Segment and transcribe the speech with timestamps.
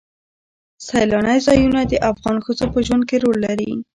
[0.85, 3.71] سیلانی ځایونه د افغان ښځو په ژوند کې رول لري.